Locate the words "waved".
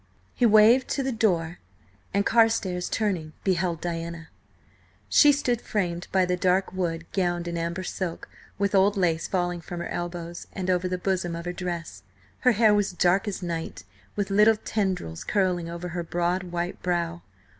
0.47-0.87